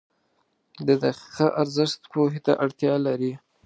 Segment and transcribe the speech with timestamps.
[0.87, 3.33] •د دقیقه ارزښت پوهې ته اړتیا لري.